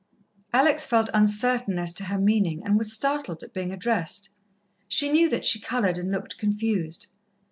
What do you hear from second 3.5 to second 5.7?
being addressed. She knew that she